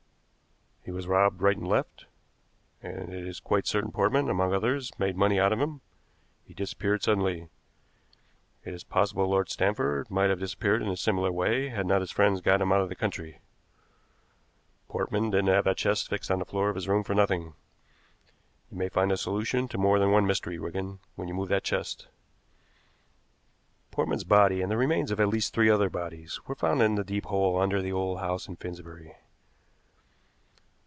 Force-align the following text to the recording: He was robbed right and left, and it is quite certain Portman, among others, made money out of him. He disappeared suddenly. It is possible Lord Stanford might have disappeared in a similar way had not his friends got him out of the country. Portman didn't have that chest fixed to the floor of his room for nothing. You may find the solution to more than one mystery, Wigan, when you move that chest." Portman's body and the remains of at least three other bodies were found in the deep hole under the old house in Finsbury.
He 0.83 0.89
was 0.89 1.05
robbed 1.05 1.43
right 1.43 1.55
and 1.55 1.67
left, 1.67 2.07
and 2.81 3.13
it 3.13 3.27
is 3.27 3.39
quite 3.39 3.67
certain 3.67 3.91
Portman, 3.91 4.31
among 4.31 4.51
others, 4.51 4.91
made 4.97 5.15
money 5.15 5.39
out 5.39 5.53
of 5.53 5.59
him. 5.61 5.81
He 6.43 6.55
disappeared 6.55 7.03
suddenly. 7.03 7.49
It 8.63 8.73
is 8.73 8.83
possible 8.83 9.27
Lord 9.29 9.47
Stanford 9.47 10.09
might 10.09 10.31
have 10.31 10.39
disappeared 10.39 10.81
in 10.81 10.87
a 10.87 10.97
similar 10.97 11.31
way 11.31 11.69
had 11.69 11.85
not 11.85 12.01
his 12.01 12.09
friends 12.09 12.41
got 12.41 12.61
him 12.61 12.71
out 12.71 12.81
of 12.81 12.89
the 12.89 12.95
country. 12.95 13.41
Portman 14.89 15.29
didn't 15.29 15.49
have 15.49 15.65
that 15.65 15.77
chest 15.77 16.09
fixed 16.09 16.29
to 16.29 16.37
the 16.37 16.45
floor 16.45 16.69
of 16.69 16.75
his 16.75 16.87
room 16.87 17.03
for 17.03 17.13
nothing. 17.13 17.53
You 18.71 18.77
may 18.79 18.89
find 18.89 19.11
the 19.11 19.17
solution 19.17 19.67
to 19.67 19.77
more 19.77 19.99
than 19.99 20.09
one 20.11 20.25
mystery, 20.25 20.57
Wigan, 20.57 20.97
when 21.15 21.27
you 21.27 21.35
move 21.35 21.49
that 21.49 21.63
chest." 21.63 22.07
Portman's 23.91 24.23
body 24.23 24.63
and 24.63 24.71
the 24.71 24.77
remains 24.77 25.11
of 25.11 25.19
at 25.19 25.27
least 25.29 25.53
three 25.53 25.69
other 25.69 25.91
bodies 25.91 26.39
were 26.47 26.55
found 26.55 26.81
in 26.81 26.95
the 26.95 27.03
deep 27.03 27.25
hole 27.25 27.61
under 27.61 27.83
the 27.83 27.91
old 27.93 28.19
house 28.19 28.47
in 28.47 28.55
Finsbury. 28.55 29.15